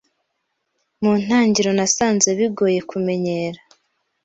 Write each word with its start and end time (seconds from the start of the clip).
Mu 1.01 1.11
ntangiriro 1.21 1.71
nasanze 1.79 2.27
bigoye 2.39 2.79
kumenyera. 2.89 3.59